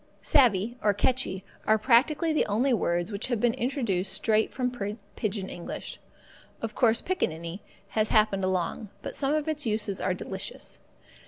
Savvee 0.23 0.77
or 0.81 0.95
catchee 0.95 1.43
are 1.67 1.77
practically 1.77 2.33
the 2.33 2.47
only 2.47 2.73
words 2.73 3.11
which 3.11 3.27
have 3.27 3.39
been 3.39 3.53
introduced 3.53 4.11
straight 4.11 4.51
from 4.51 4.71
pigeon 5.15 5.47
English. 5.47 5.99
Of 6.59 6.73
course, 6.73 7.03
pickaninny 7.03 7.59
has 7.89 8.09
happened 8.09 8.43
along, 8.43 8.89
but 9.03 9.13
some 9.13 9.35
of 9.35 9.47
its 9.47 9.67
uses 9.67 10.01
are 10.01 10.15
delicious. 10.15 10.79